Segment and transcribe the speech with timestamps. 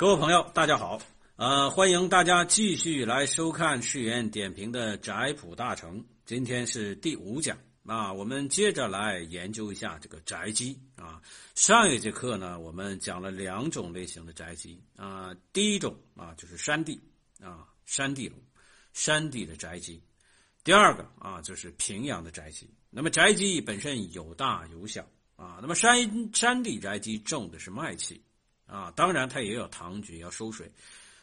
[0.00, 0.98] 各位朋友，大家好，
[1.36, 6.02] 呃，欢迎大家继续来收看世源点评的宅谱大成。
[6.24, 11.20] 今天是第五讲啊，我们接着来研究一下这个宅基啊。
[11.54, 16.98] 上一节课呢，我们讲了两种类型的宅基啊，第一种啊就是山地
[17.38, 18.38] 啊，山地龙，
[18.94, 20.00] 山地的宅基；
[20.64, 22.66] 第二个啊就是平阳的宅基。
[22.88, 25.06] 那么宅基本身有大有小
[25.36, 28.18] 啊，那么山山地宅基种的是麦气。
[28.70, 30.70] 啊，当然它也有糖局要收水，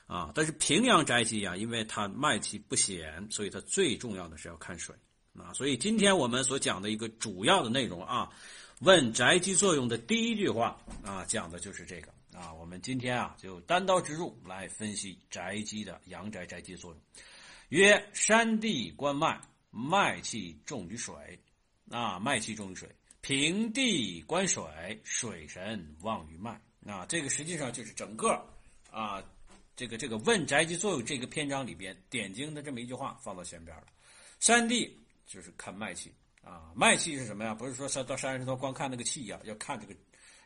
[0.06, 4.94] 啊，但是平阳宅基啊，因为它脉气不显，所以它最重要的是要看水
[5.34, 5.54] 啊。
[5.54, 8.30] 所以今天我们所讲的一个主要的内容啊，
[8.82, 12.54] 问宅基作用的第一句话啊，讲的就是这个啊。
[12.54, 17.02] 我们今天啊就单刀直入来分析宅基的阳宅宅基作用。
[17.70, 19.42] 曰：山地观脉，
[19.72, 21.16] 脉气重于水，
[21.90, 22.88] 啊，脉气重于水；
[23.22, 26.62] 平地观水，水神旺于脉。
[26.88, 28.42] 啊，这个实际上就是整个
[28.90, 29.22] 啊，
[29.76, 33.84] 这个这个问宅基作用这个篇章里边点睛的这么一句话放到前边了。
[34.40, 37.54] 山地就是看脉气啊，脉气是什么呀？
[37.54, 39.94] 不是说上到山上头光看那个气呀，要看这个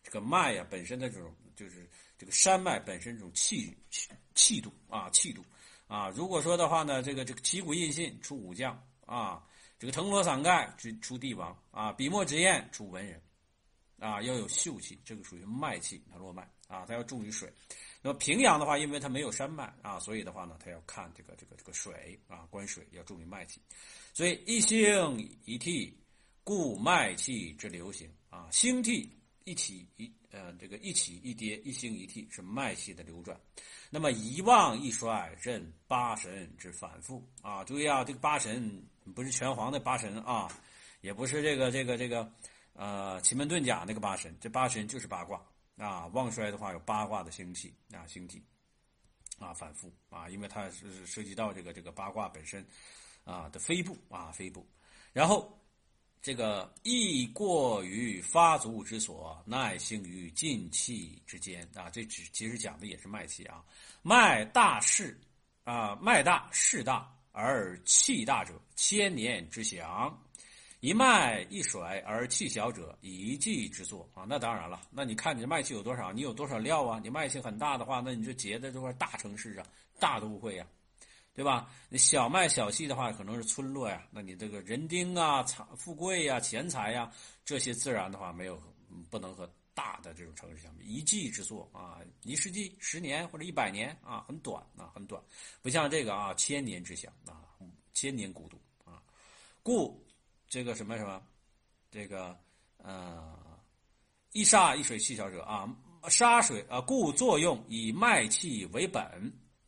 [0.03, 5.45] 这个脉呀本身的这种就是这个山脉本身这种气气气度啊气度
[5.87, 6.09] 啊。
[6.09, 9.43] 如果说的话呢，这个这个旗鼓印信出武将啊，
[9.77, 13.21] 这个藤萝伞盖出出帝王啊，笔墨纸砚出文人。
[14.01, 17.47] 啊，要有秀气，这个属于脉气，它络脉啊，它要重于水。
[18.01, 23.61] 那么平阳的话，因为它没有山脉啊，所以的话呢，它要看这个这个这个水啊，观水要重于脉气。
[24.11, 25.95] 所以一星一替，
[26.43, 29.07] 故脉气之流行啊，星替
[29.43, 33.39] 一起一呃这个一起一跌，一星一替是脉气的流转。
[33.91, 37.63] 那么一旺一衰，任八神之反复啊。
[37.63, 40.47] 注意啊，这个八神不是拳皇的八神啊，
[41.01, 42.33] 也不是这个这个这个。
[42.73, 45.43] 呃，奇门遁甲那个八神，这八神就是八卦
[45.77, 46.07] 啊。
[46.07, 48.41] 旺衰的话有八卦的星气啊，星体
[49.39, 52.65] 啊，反复啊，因为它是涉及到这个这个八卦本身
[53.25, 54.65] 啊的飞步啊飞步。
[55.11, 55.61] 然后
[56.21, 61.89] 这个易过于发足之所，耐性于进气之间啊。
[61.89, 63.63] 这只其实讲的也是脉气啊，
[64.01, 65.19] 脉大势
[65.65, 70.17] 啊，脉大势大而气大者，千年之祥。
[70.81, 74.25] 一脉一甩而气小者，一气之作啊！
[74.27, 76.11] 那当然了，那你看你的脉气有多少？
[76.11, 76.99] 你有多少料啊？
[77.03, 79.65] 你脉气很大的话，那你就结在这块大城市啊，
[79.99, 80.65] 大都会呀，
[81.35, 81.69] 对吧？
[81.87, 84.07] 你小脉小气的话，可能是村落呀。
[84.09, 87.11] 那你这个人丁啊、财富贵呀、钱财呀，
[87.45, 88.59] 这些自然的话没有
[89.11, 90.85] 不能和大的这种城市相比。
[90.87, 95.21] 一季之作啊，一世纪、十年或者一百年啊，很短啊，很短，
[95.61, 97.45] 不像这个啊，千年之响啊，
[97.93, 98.99] 千年古都啊，
[99.61, 100.03] 故。
[100.51, 101.23] 这个什么什么，
[101.89, 102.37] 这个
[102.75, 103.57] 呃，
[104.33, 105.73] 一沙一水气小者啊，
[106.09, 109.01] 沙水啊，故作用以脉气为本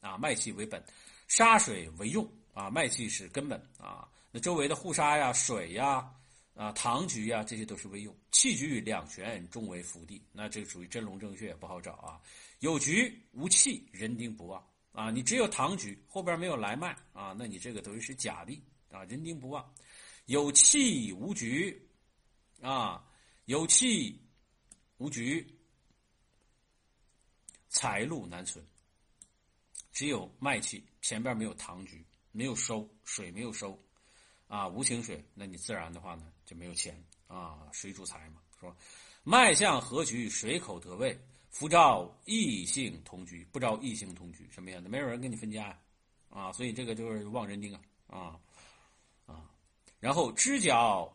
[0.01, 0.83] 啊，脉气为本，
[1.29, 4.09] 沙水为用啊，脉气是根本啊。
[4.29, 6.11] 那周围的护沙呀、水呀、
[6.53, 8.13] 啊糖局呀，这些都是为用。
[8.31, 10.21] 气局两全，终为福地。
[10.33, 12.19] 那这个属于真龙正穴，不好找啊。
[12.59, 14.61] 有局无气，人丁不旺
[14.91, 15.09] 啊。
[15.09, 18.61] 你只有糖局，后边没有来脉啊，那你这个等于是假地
[18.91, 19.65] 啊，人丁不旺。
[20.25, 21.85] 有气无局，
[22.61, 23.03] 啊，
[23.45, 24.21] 有气
[24.97, 25.45] 无局，
[27.67, 28.65] 财路难存。
[29.91, 33.77] 只有脉气，前边没有堂局，没有收水，没有收，
[34.47, 38.75] 啊，无情水，那你自然的话呢，就没有钱啊，水主财嘛，说
[39.23, 41.19] 脉象合局，水口得位，
[41.49, 44.89] 夫照异性同居，不招异性同居，什么样的？
[44.89, 45.79] 没有人跟你分家呀，
[46.29, 48.39] 啊，所以这个就是旺人丁啊，啊。
[50.03, 51.09] 然后支脚，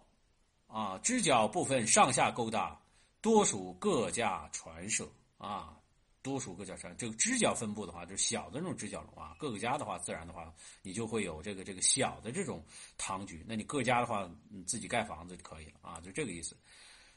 [0.66, 2.80] 啊，支脚部分上下勾搭，
[3.20, 5.06] 多属各家传射
[5.36, 5.76] 啊，
[6.22, 6.96] 多属各家传。
[6.96, 10.50] 这个支脚分布的话，就是小的那种支脚龙啊，各个家的话，自然的话，
[10.80, 12.64] 你就会有这个这个小的这种
[12.96, 13.44] 堂局。
[13.46, 16.56] 那你各家的话，你自己盖房子就可以了啊，就这个意思。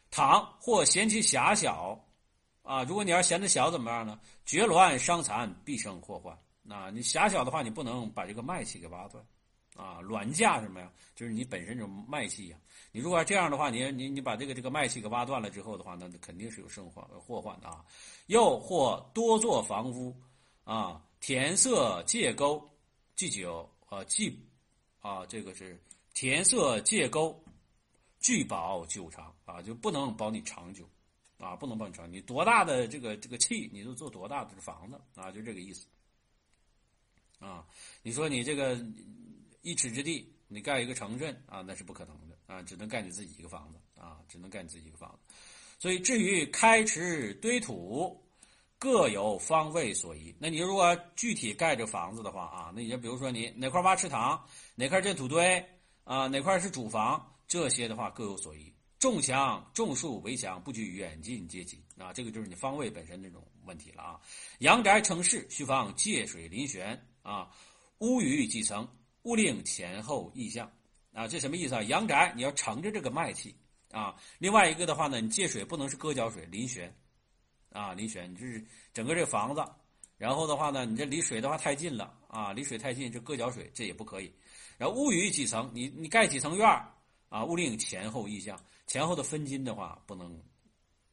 [0.10, 1.98] 堂或嫌其狭小，
[2.64, 4.20] 啊，如果你要嫌它小怎么样呢？
[4.46, 6.38] 绝乱伤残，必生祸患。
[6.64, 9.26] 那你狭小的话，你不能把这个脉气给挖断。
[9.82, 10.92] 啊，卵架什么呀？
[11.16, 12.58] 就是你本身这种脉气呀。
[12.92, 17.84] 你如果要这样的话，你你你把这个这个脉气给挖断了之后的话，那肯定是有生患祸患的啊。
[18.28, 20.16] 又或多做房屋
[20.66, 22.64] 啊，填色借沟，
[23.16, 24.40] 祭酒啊祭
[25.00, 25.82] 啊，这个是
[26.14, 27.36] 填色借沟，
[28.20, 30.88] 聚保久长啊，就不能保你长久
[31.40, 32.12] 啊，不能保你长。
[32.12, 35.88] 你多大的这个这个气，你就做多大的房子啊，就这个意思
[37.40, 37.66] 啊。
[38.04, 38.80] 你说你这个。
[39.62, 45.36] 一尺之地，你盖一个城镇啊，那是不可能的啊，只能盖你自己一个房子啊，只能盖你自己一个房子。
[45.78, 48.20] 所以，至于开池堆土，
[48.78, 50.36] 各有方位所宜。
[50.40, 54.44] 那你如果具体盖这房子的话啊，那你就比如说你哪块挖池塘，
[54.76, 55.64] 哪块建土堆
[56.04, 58.74] 啊，哪块是主房，这些的话各有所宜。
[59.00, 64.20] 种墙、种树、围墙，不拘远近阶级啊，这个就是你方位本身那种问题了啊。
[64.60, 67.50] 阳宅成室，需防借水临悬啊，
[67.98, 68.88] 屋宇几层，
[69.24, 70.72] 勿令前后异向
[71.14, 71.28] 啊。
[71.28, 71.84] 这什么意思啊？
[71.84, 73.56] 阳宅你要承着这个脉气
[73.92, 74.16] 啊。
[74.40, 76.94] 另外一个的话呢，你借水不能是搁脚水临悬
[77.72, 79.64] 啊，临悬，你就是整个这个房子，
[80.18, 84.34] 然后的话呢，你这离水的话太近了啊，离水太近，这搁脚水这也不可以。
[84.78, 86.68] 然后屋宇几层，你你盖几层院
[87.30, 88.60] 啊，勿令前后异向。
[88.88, 90.38] 前后的分金的话不能，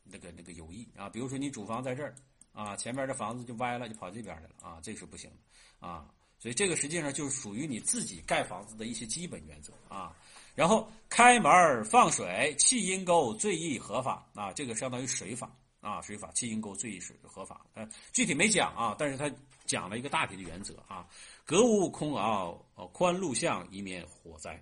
[0.02, 2.12] 那个那个有异啊，比如说你主房在这儿
[2.52, 6.08] 啊，前面的房子就歪了，就跑这边来了啊，这是不行的啊。
[6.38, 10.16] 所以这个实际上就是属于你自己盖房子的一些基本原则啊。
[10.54, 15.50] 然后开门放水，气阴沟最易合法啊，这个相当于水法
[15.80, 17.64] 啊，水法气阴沟最易水合法。
[17.74, 19.30] 呃，具体没讲啊，但是他
[19.66, 21.06] 讲了一个大体的原则啊，
[21.44, 22.54] 隔屋空凹，
[22.92, 24.60] 宽路巷，以免火灾。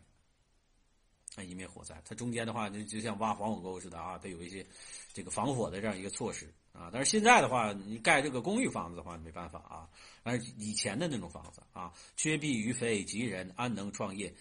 [1.34, 4.66] 啊，以免火灾，它中间的话就就像挖防火沟似的啊，它有一些
[5.12, 6.90] 这个防火的这样一个措施啊。
[6.92, 9.88] 但是现在的话，你盖这个公寓房子的话没办法啊。
[10.22, 14.32] 但是以前的那种房子啊，缺壁于非吉人，安能创业？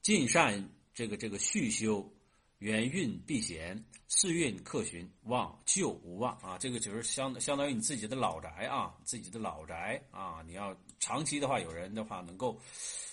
[0.00, 2.04] 尽善这个这个续修，
[2.58, 6.58] 元运避险，四运克循，旺旧无旺啊。
[6.58, 12.60] 这个就是相相当于你自己的老宅啊，自己的老宅啊，你要长期的话，有人的话能够。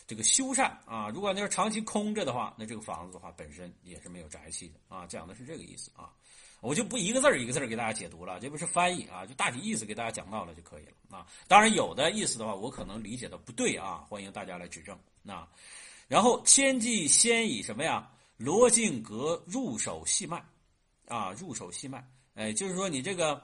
[0.08, 5.06] 这个修缮啊，如果那是长期空着的话，那这个房子的话本身也是没有宅气的啊。
[5.06, 6.12] 讲的是这个意思啊，
[6.62, 11.26] 我就不一个字儿一个字儿给大家解读了，这不是翻译啊，就大体意思给大家讲到了就可以了啊。
[11.48, 15.48] 当然有的意思的话，我可能理解的不对啊，欢迎大家来指正啊。
[16.08, 18.10] 然后千计先以什么呀？
[18.38, 20.44] 罗镜阁入手细脉
[21.08, 23.42] 啊，入手细脉，哎，就是说你这个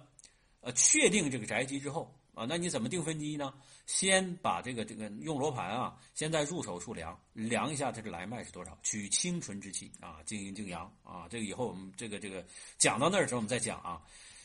[0.62, 2.14] 呃确定这个宅基之后。
[2.36, 3.54] 啊，那你怎么定分基呢？
[3.86, 11.28] 先把这个这个用罗盘啊，先在入手处量量一下它的来脉是多少，取清纯之气啊，静阴静阳啊。
[11.30, 12.46] 这个以后我们这个这个
[12.78, 14.02] 讲到那儿的时候我们再讲啊。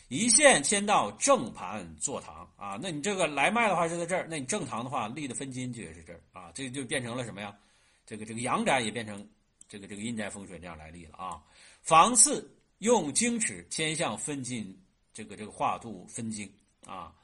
[0.09, 7.57] 一线迁到正盘坐堂啊，那你这个来脉的话是在这儿，那你正堂的话立的分金就也是这儿啊，这就变成了什么呀？
[8.05, 9.25] 这个这个阳宅也变成
[9.69, 11.41] 这个这个阴宅风水这样来立了啊。
[11.83, 14.77] 房次用经尺牵向分金，
[15.15, 16.53] 这个这个画度分经
[16.85, 17.15] 啊。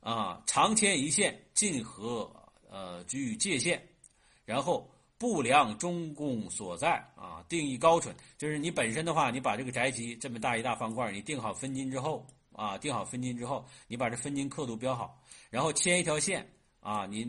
[0.00, 2.30] 啊，长牵一线，近和
[2.70, 3.80] 呃居界限，
[4.44, 16.48] 然后不良中宫所在啊，定义高 chuẩn，就是你本身的话，你把这个宅基这么大一大方块，你定好分金之后啊，定好分金之后，你把这分金刻度标好，然后牵一条线
[16.80, 17.26] 啊，你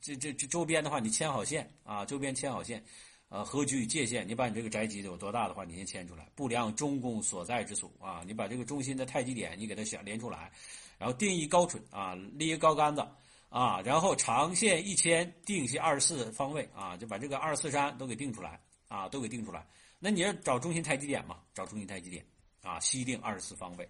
[0.00, 2.84] 这这这周边的话，你牵好线啊，周边牵好线，
[3.28, 10.50] 呃，合居界限，你把你这个宅基有多大的话，你先牵出来，不良中宫所在之处啊，你把这个中心的太极点，你给它想连出来。
[10.98, 13.06] 然后定义高准啊，立一高杆子
[13.48, 19.66] 啊，然后长线一千，定些二十四方位啊，就把这个二十四山都给定出来啊，都给定出来。
[19.98, 21.38] 那你要找中心太极点嘛？
[21.54, 22.24] 找中心太极点
[22.62, 23.88] 啊，西定二十四方位，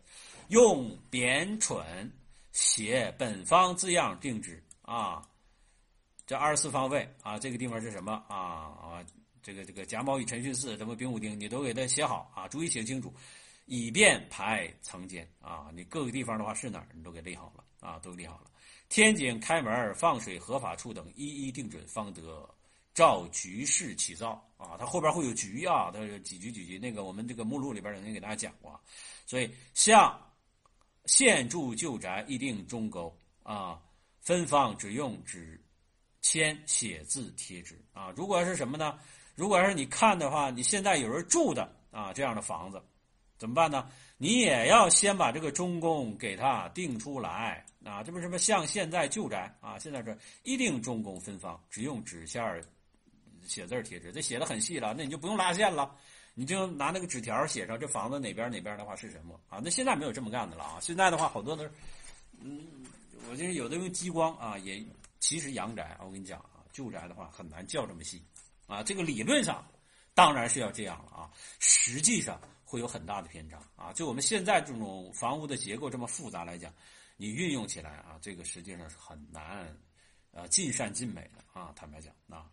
[0.49, 2.13] 用扁蠢
[2.53, 5.27] 写本方字样定之啊。
[6.27, 9.05] 这二十四方位啊，这个地方是什么啊啊？
[9.43, 13.13] 这个这个甲卯乙辰戌巳什么丙午丁，你都给它写好啊，注意写清楚。
[13.69, 18.51] 以便排层间啊，你各个地方的话是哪儿，你都给立好了啊，都立好了。
[18.89, 22.49] 天井开门放水合法处等一一定准，方得
[22.95, 24.75] 照局势起造啊。
[24.79, 28.81] 它后边会有局啊，它几局几局，那个我们这个目录里边曾经给大家讲过。
[29.27, 30.19] 所以像
[31.05, 33.79] 现住旧宅一定中沟啊，
[34.23, 35.63] 分方只用纸
[36.23, 38.11] 签写字贴纸啊。
[38.17, 38.99] 如果是什么呢？
[39.35, 42.83] 如果要是你看的话，你现在有人住的啊这样的房子。
[43.39, 43.89] 怎么办呢？
[44.17, 48.03] 你也要先把这个中宫给它定出来啊！
[48.03, 49.79] 这不什么像现在旧宅啊？
[49.79, 52.61] 现在这一定中宫分房，只用纸线儿
[53.47, 55.95] 写字贴纸，这写的很细了，那你就不用拉线了，
[56.35, 59.61] 你就拿那个纸条写上这房子哪边哪边的话是什么啊？
[59.63, 60.79] 那现在没有这么干的了啊！
[60.81, 61.71] 现在的话好多都是，
[62.41, 62.61] 嗯，
[63.31, 64.85] 我就是有的用激光啊，也
[65.21, 68.21] 其实阳宅，我跟你讲啊，旧宅的话很难叫这么细
[68.67, 68.83] 啊。
[68.83, 69.65] 这个理论上
[70.13, 71.31] 当然是要这样了啊，
[71.61, 72.37] 实际上。
[72.69, 73.95] 会有很大的偏差啊！
[73.95, 76.71] 就我们现在这种房屋的结构这么复杂来讲，
[77.17, 79.75] 你运用起来啊，这个实际上是很难，
[80.33, 81.73] 呃，尽善尽美的啊。
[81.75, 82.45] 坦白讲啊，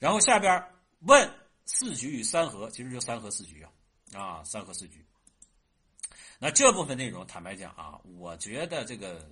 [0.00, 0.60] 然后下边
[1.02, 1.32] 问
[1.66, 3.70] 四局与三合，其实就三合四局啊，
[4.12, 5.06] 啊，三合四局。
[6.40, 9.30] 那这部分内容，坦白讲啊，我觉得这个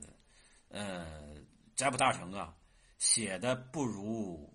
[0.69, 1.35] 呃，
[1.75, 2.55] 宅谱大成啊，
[3.01, 4.49] 写的不如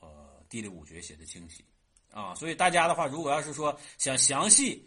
[0.00, 1.64] 呃地理五诀写的清晰
[2.10, 2.34] 啊。
[2.34, 4.84] 所以大家的话，如果要是说想详细。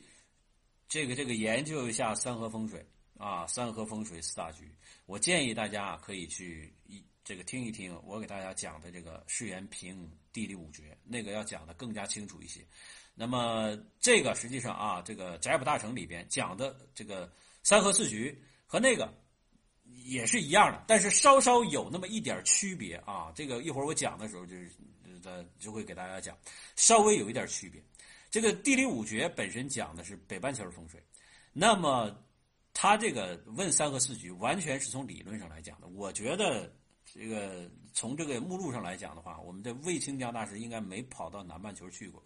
[0.93, 2.85] 这个这个研究一下三合风水
[3.17, 4.71] 啊，三合风水四大局。
[5.07, 12.61] 我建议大家可以去一这个听一听我给大家讲的这个世元平地理五绝，那个要讲的更加清楚一些。
[13.15, 17.33] 那么这个实际上啊，这个宅谱大成里边讲的这个
[17.63, 19.11] 三合四局和那个
[20.05, 23.33] 也是一样的，但是稍稍有那么一点区别啊。
[23.33, 24.71] 这个一会儿我讲的时候就是
[25.23, 26.37] 呃就会给大家讲，
[26.75, 27.81] 稍微有一点区别。
[28.33, 30.99] 这个地理五绝本身讲的是北半球的风水，
[31.53, 32.11] 那么
[32.73, 35.85] 他这个问三合四局完全是从理论上来讲的。
[35.89, 36.73] 我觉得
[37.05, 42.23] 这个从这个目录上来讲的话，我们的魏清江大师应该没跑到南半球去过。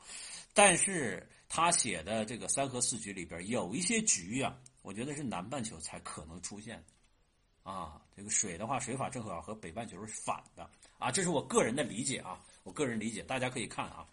[0.54, 14.08] 但是他写的这个三合四局里边有一些局啊，我觉得是南半球才可能出现的，啊，这个水的话，水法正好和北半球是反的啊，这是我个人的理解啊，我个人理解，大家可以看啊，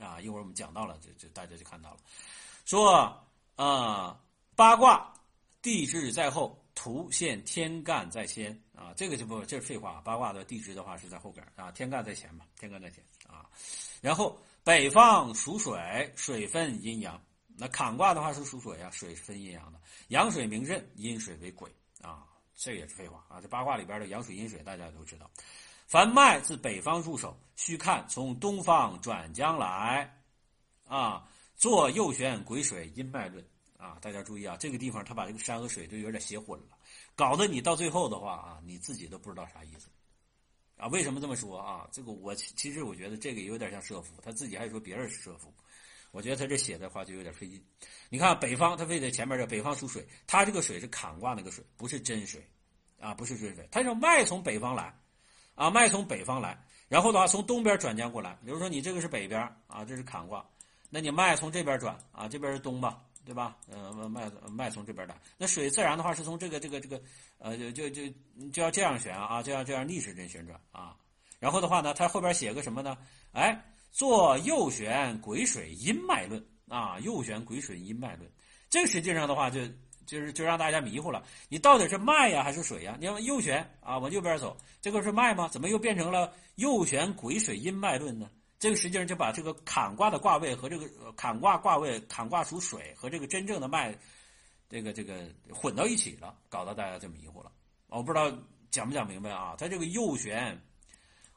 [0.00, 1.98] 啊，一会儿我们讲到了，就就大家就看到了，
[2.64, 3.16] 说
[3.56, 4.20] 啊，
[4.56, 5.12] 八卦
[5.62, 13.44] 地支在后，图现天干在先啊，这个就不这是废话，八卦的地支的话是在后边啊，天干在前嘛，天干在前啊，
[14.00, 14.36] 然后。
[14.62, 17.18] 北方属水，水分阴阳。
[17.56, 19.80] 那坎卦的话是属水啊，水是分阴阳的。
[20.08, 23.40] 阳水明刃，阴水为鬼啊，这也是废话啊。
[23.40, 25.30] 这八卦里边的阳水阴水大家都知道。
[25.90, 30.16] 凡脉自北方入手，须看从东方转将来
[30.86, 31.28] 啊。
[31.56, 33.44] 做右旋癸水阴脉论
[33.76, 36.78] 啊，大家注意啊，这个地方他把这个山和水都有点写混了，
[37.16, 39.88] 搞得你到最后的话啊，你自己都不知道啥意思。
[40.76, 41.88] 啊，为什么这么说啊？
[41.90, 45.52] 这个我其实我觉得这个有点像设伏，他自己还说别人是设伏，
[46.12, 47.60] 我觉得他这写的话就有点费劲。
[48.08, 52.48] 你看北方，他非得前面这北方属水，他这个水是坎卦那个水，不是真水，
[53.00, 53.68] 啊，不是真水。
[53.72, 54.96] 他说脉从北方来，
[55.60, 58.38] 啊，脉从北方来，然后的话从东边转将过来。
[58.44, 60.44] 比如说你这个是北边啊，这是坎卦，
[60.88, 63.02] 那你脉从这边转啊，这边是东吧。
[63.22, 63.58] 对吧？
[63.68, 67.00] 呃，脉脉从这边来，那水自然的话是从这个这个这个，
[67.38, 68.02] 呃，就就就
[68.50, 70.96] 就要这样旋啊，就要这样逆时针旋转啊。
[71.38, 72.96] 然后的话呢，它后边写个什么呢？
[73.32, 73.62] 哎，
[73.92, 78.28] 做右旋癸水阴脉论啊，右旋癸水阴脉论。
[78.70, 79.60] 这个实际上的话，就
[80.10, 82.96] 就是就让大家迷糊了，你到底是脉呀还是水呀？
[82.98, 85.46] 你要右旋啊，往右边走，这个是脉吗？
[85.46, 88.28] 怎么又变成了右旋癸水阴脉论呢？
[88.58, 93.96] 这个实际上就把这个坎卦的卦位和这个坎卦卦位，坎卦属水和这个真正的脉，
[94.68, 97.52] 这个这个混到一起了，搞得大家就迷糊了。
[97.86, 98.36] 我不知道
[98.68, 99.54] 讲不讲明白啊？
[99.56, 100.60] 它这个右旋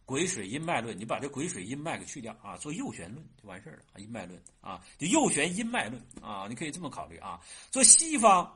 [0.04, 7.40] 癸水阴脉论，你把这癸水阴脉给去掉啊，做右旋论就完事了啊，阴脉论啊，就右旋阴脉论啊，你可以这么考虑啊，
[7.70, 8.52] 做西方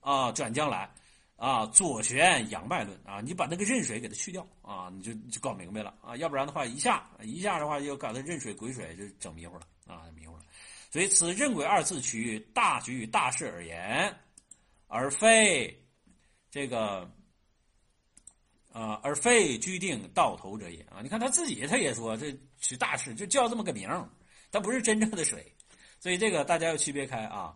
[0.00, 0.90] 啊转将来。
[1.38, 10.42] 啊，左旋阳脉论啊，你把那个壬水给它去掉啊，你就就搞明白了啊，要不然的话一下一下的话又搞得壬水癸水就整迷糊了啊，迷糊了。
[10.90, 14.18] 所以此壬癸二字取大局大事而言，
[14.86, 15.78] 而非
[16.50, 17.00] 这个
[18.72, 21.00] 啊，而非居定到头者也啊。
[21.02, 24.08] 你看他自己他也说这取大事就叫这么个名儿，
[24.50, 25.54] 它不是真正的水，
[26.00, 27.54] 所以这个大家要区别开啊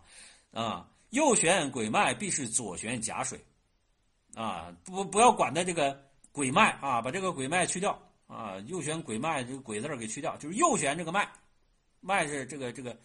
[0.51, 3.39] 啊，右旋鬼脉必是左旋甲水。
[4.33, 6.01] 啊，不不要管它这个
[6.31, 11.29] 鬼脉啊，把这个鬼脉去掉啊，右旋鬼脉这个鬼字给去掉，就是右旋这个脉，
[11.99, 12.97] 脉是这个这个，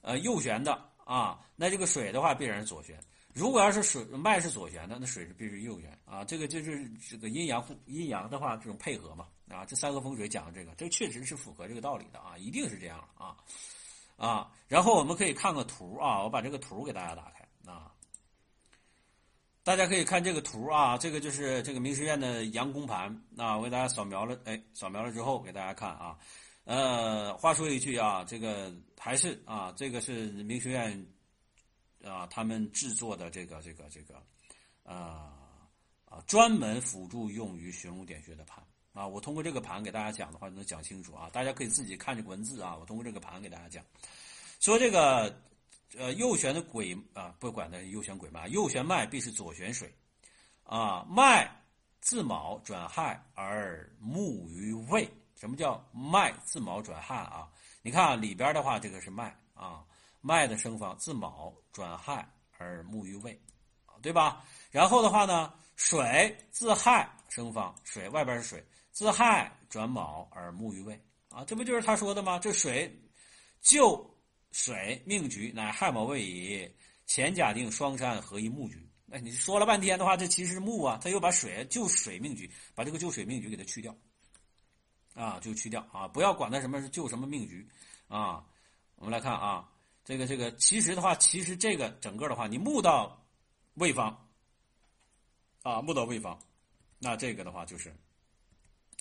[0.00, 2.98] 呃，右旋的啊，那这个水的话必然是左旋。
[3.34, 6.24] 如果要是水脉是左旋的，那水是必须右旋啊。
[6.24, 13.36] 这个就是这个阴阳阴阳的话这种配合嘛啊，这三个风水讲的这个，这确实是符合这个道理的啊，一定是这样啊
[14.16, 14.50] 啊。
[14.66, 17.92] 然后我们可以看个图啊，我把这个图给大家打开啊。
[19.62, 26.16] 大家可以看这个图啊，这个就是这个明学院的阳宫盘啊，我给大家扫描了，哎，扫描了之后给大家看啊。
[26.64, 31.06] 呃，话说一句啊，这个还是啊，这个是明学院
[32.04, 34.14] 啊，他们制作的这个这个这个
[34.82, 35.32] 啊
[36.04, 38.64] 啊，专门辅助用于寻龙点穴的盘
[38.96, 39.06] 啊。
[39.06, 41.30] 我通过这个盘给大家讲的话，能讲清楚啊。
[41.32, 43.84] 大家可以自己看这个文字啊，我通过这个盘给大家讲，
[44.58, 45.40] 说这个。
[45.96, 49.90] 呃，右旋的鬼啊，不管的右旋鬼脉，右旋脉必是左旋水，
[50.64, 51.48] 啊，脉
[52.00, 55.08] 自卯转亥而木于胃。
[55.36, 57.48] 什么叫脉自卯转亥啊？
[57.82, 59.84] 你看啊，里边的话，这个是脉啊，
[60.20, 63.40] 脉的生方自卯转亥而木于胃，
[64.02, 64.44] 对吧？
[64.72, 70.98] 然后的话呢，水自亥生方，水外边是水，自亥转卯而木于未，
[71.28, 72.38] 啊，这不就是他说的吗？
[72.38, 72.90] 这水
[73.60, 74.10] 就。
[74.52, 76.74] 水命局乃亥卯未以
[77.06, 78.88] 乾甲定双山合一木局。
[79.10, 80.98] 哎，你说了半天的话，这其实是木啊。
[81.02, 83.94] 他又把水就水命局，把这个就水命局给它去掉，
[85.12, 87.68] 啊，就去掉啊，不要管它什么是就什么命局
[88.08, 88.46] 啊。
[88.94, 89.70] 我们来看啊，
[90.06, 93.22] 这个这个其实的话，其实这个整个的话，你木到
[93.74, 94.26] 位方，
[95.64, 96.38] 啊，木到位方，
[96.98, 97.94] 那这个的话就是，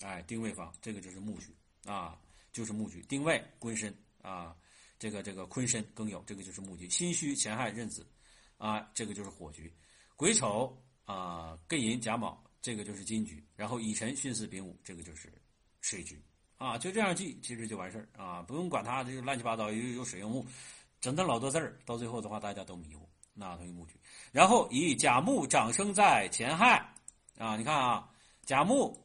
[0.02, 2.20] 哎，丁位方，这个就是木局啊，
[2.52, 3.02] 就是木局。
[3.04, 4.56] 丁位坤申啊，
[5.00, 6.90] 这个这个坤申庚酉，这个就是木局。
[6.90, 8.06] 辛戌乾亥壬子
[8.58, 9.74] 啊，这个就是火局。
[10.16, 13.44] 癸丑啊，艮寅甲卯，这个就是金局。
[13.56, 15.32] 然后乙辰巽巳丙午，这个就是
[15.82, 16.22] 水局
[16.58, 16.78] 啊。
[16.78, 20.46] 就这样记，其实就完事儿啊，不用管它这个乱七八糟有有水有木，
[21.00, 23.08] 整的老多字儿，到最后的话大家都迷糊。
[23.34, 24.00] 那等于木局。
[24.32, 26.78] 然后以甲木长生在乾亥，
[27.38, 28.10] 啊，你看啊，
[28.46, 29.05] 甲木，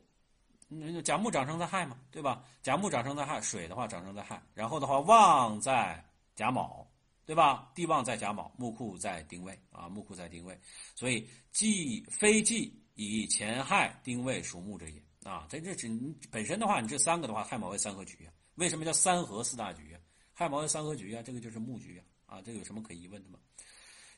[0.73, 2.45] 那甲木长生在亥嘛，对吧？
[2.63, 6.03] 甲木长生在亥，水的话长生在亥，然后的话旺在
[6.37, 6.87] 甲卯，
[7.27, 7.69] 对吧？
[7.75, 10.57] 地旺在甲卯，木库在丁未啊，木库在丁未，
[10.95, 15.45] 所以既非既以乾亥丁未属木者也啊。
[15.49, 15.89] 在这只
[16.31, 18.33] 本身的话，你这三个的话，亥卯为三合局啊。
[18.55, 19.99] 为什么叫三合四大局啊？
[20.33, 23.41] 亥卯为三合局啊，这个就是木局啊，啊，这有什么可疑问的吗？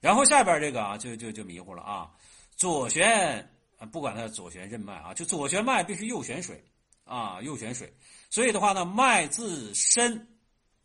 [0.00, 2.12] 然后下边这个啊，就就就迷糊了啊。
[2.56, 3.48] 左旋，
[3.86, 6.64] 不管它左旋任脉啊，就左旋脉必须右旋水
[7.04, 7.92] 啊，右旋水。
[8.30, 10.26] 所以的话呢，脉自申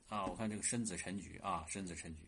[0.07, 2.21] 啊，我看这个申子辰局啊，申子辰局。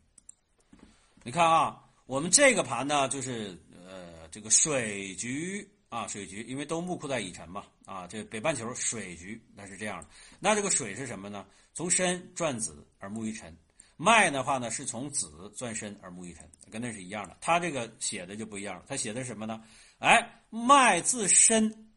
[1.24, 3.58] 你看啊，我们这个盘呢，就是
[3.88, 10.08] 呃这个水局啊，水局，因为都木库在乙辰嘛啊，这北半球水局那是这样的。
[10.40, 11.46] 那这个水是什么呢？
[11.74, 13.56] 从申转子而木于辰。
[14.02, 17.36] 脉的话呢，是从子转申而木于辰，跟那是一样的。
[17.42, 19.62] 他这个写的就不一样了，他写的是什么呢？
[20.00, 21.90] 哎，脉自身，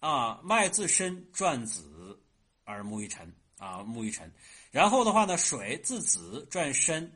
[0.00, 2.20] 啊，脉自身转子
[2.64, 4.30] 而木一沉，啊，木一沉。
[4.70, 7.10] 然后的话呢，水自子转身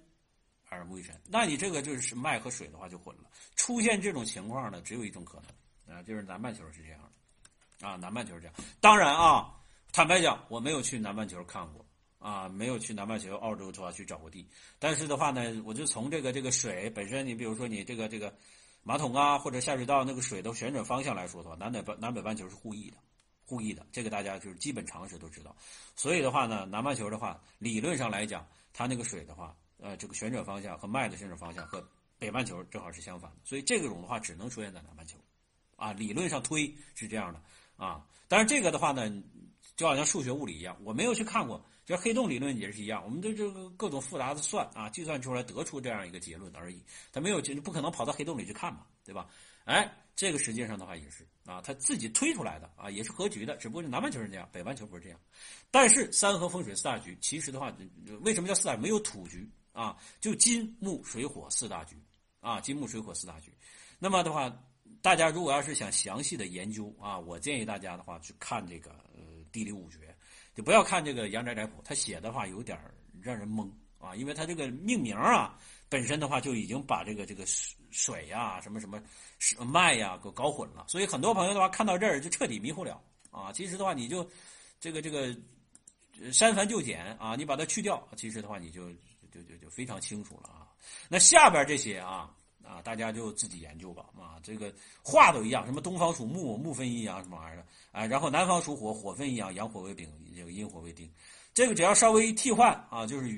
[0.69, 1.19] 而木一沉。
[1.28, 3.25] 那你这个就是脉和水的话就混了。
[3.57, 5.43] 出现这种情况呢，只有一种可
[5.87, 7.00] 能，啊，就是南半球是这样
[7.81, 8.55] 的，啊，南半球是这样。
[8.81, 9.55] 当然啊，
[9.93, 11.85] 坦白讲，我没有去南半球看过。
[12.19, 14.49] 啊，没有去南半球澳洲的话去找过地，
[14.81, 18.35] 但是的话呢，我就从这个这个水本身，你比如说你这个这个
[18.87, 22.97] 马桶啊或者下水道那个水的旋转方向来说的话，南北半南北半球是互异的，
[23.45, 25.57] 互异的，这个大家就是基本常识都知道。
[25.96, 31.85] 所以的话呢，南半球的话，理论上来讲，它那个水的话，呃，这个旋转方向和脉的旋转方向和
[32.16, 35.18] 北半球正好是相反的，所以这种的话只能出现在南半球，
[35.75, 37.42] 啊，理论上推是这样的
[37.77, 38.07] 啊。
[38.29, 39.11] 但是这个的话呢，
[39.76, 41.64] 就好像数学物理一样，我没有去看过。
[41.84, 46.82] 就黑洞理论也是一样，我们的这个各种复杂的算啊，计算出来得出这样一个结论而已。
[47.12, 49.28] 他没有就，不可能跑到黑洞里去看嘛，对吧？
[49.66, 55.20] 哎，这个实际上的话也是啊，他自己推出来的啊，也是合局的，只不过是南半球是这样，北半球不是这样。
[55.70, 57.72] 但是三合风水四大局，其实的话，
[58.22, 58.76] 为什么叫四大？
[58.76, 61.96] 没有土局啊，就金木水火四大局
[62.40, 63.52] 啊，金木水火四大局。
[64.00, 64.52] 那么的话，
[65.02, 68.90] 大家如果要是想详细的研究啊，我建议大家的话去看这个
[69.57, 70.14] 地理五绝。
[70.55, 72.79] 就不要看这个《阳宅宅谱》，他写的话有点
[73.23, 77.45] 让人懵啊，因为他这个命名啊本身的话就已经把这个这个
[77.90, 79.01] 水呀、什么什么
[79.64, 83.51] 脉呀给搞混了，所以很多朋友的话看到这儿就彻底迷糊了啊。
[83.53, 84.29] 其实的话，你就
[84.79, 85.35] 这个这个
[86.33, 88.90] 删繁就简啊，你把它去掉，其实的话你就
[89.31, 90.69] 就就就非常清楚了啊。
[91.09, 92.31] 那下边这些啊。
[92.66, 94.07] 啊，大家就自己研究吧。
[94.18, 98.05] 啊，这个话都一样，什么东方属木，木分阴阳什么玩意儿的啊？
[98.05, 101.11] 然后南方属火，火分阴阳，阳火为丙，这个阴火为丁。
[101.55, 103.29] 这个只要稍微替换啊，就是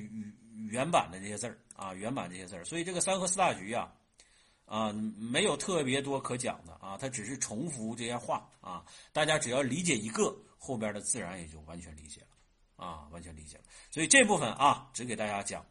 [0.69, 2.65] 原版的这些字儿啊，原版这些字儿。
[2.65, 3.93] 所以这个三合四大局啊，
[4.65, 8.83] 啊，没有特别多可讲的啊，它只是重复这些话啊。
[9.13, 13.63] 大家只要理解一个，后边的自然也就完全理解了啊，完全理解了。
[13.91, 15.65] 所以这部分啊，只给大家讲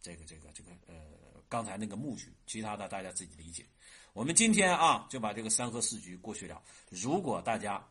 [0.00, 1.16] 这个这个这个呃。
[1.48, 3.64] 刚才那个木局，其他的大家自己理解。
[4.12, 6.62] 我们今天啊，就把这个三合四局过去了。
[6.88, 7.86] 如果大家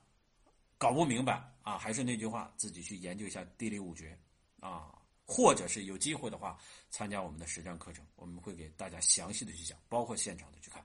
[0.78, 4.18] 搞不明白啊，还是那句话，自己去研究一下地理五绝
[4.60, 4.92] 啊，
[5.26, 6.58] 或者是有机会的话，
[6.90, 10.84] 参加我们的实战课程，我们会给大家详细的去讲，包括现场的去看。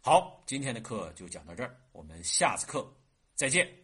[0.00, 2.90] 好，今天的课就讲到这儿，我们下次课
[3.34, 3.83] 再见。